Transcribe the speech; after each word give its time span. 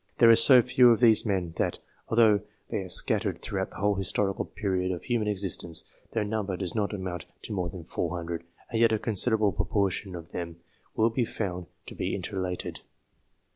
There 0.17 0.31
are 0.31 0.35
so 0.35 0.63
few 0.63 0.89
of 0.89 0.99
these 0.99 1.27
men 1.27 1.53
that, 1.57 1.77
although 2.07 2.39
they 2.69 2.79
are 2.79 2.89
scattered 2.89 3.37
throughout 3.39 3.69
the 3.69 3.75
whole 3.75 3.93
historical 3.93 4.45
period 4.45 4.91
of 4.91 5.03
human 5.03 5.27
existence, 5.27 5.83
their 6.13 6.23
number 6.25 6.57
does 6.57 6.73
not 6.73 6.91
amount 6.91 7.27
to 7.43 7.53
more 7.53 7.69
than 7.69 7.83
400, 7.83 8.43
and 8.71 8.79
yet 8.81 8.91
a 8.91 8.97
considerable 8.97 9.51
proportion 9.51 10.15
of 10.15 10.29
them 10.31 10.55
will 10.95 11.11
be 11.11 11.23
found 11.23 11.67
to 11.85 11.93
be 11.93 12.15
interrelated. 12.15 12.81